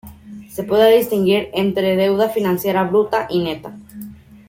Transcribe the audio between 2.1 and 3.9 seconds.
financiera bruta y neta.